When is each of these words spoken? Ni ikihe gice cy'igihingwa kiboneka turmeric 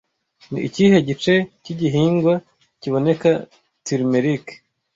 Ni 0.51 0.59
ikihe 0.67 0.97
gice 1.07 1.33
cy'igihingwa 1.63 2.33
kiboneka 2.81 3.29
turmeric 3.85 4.45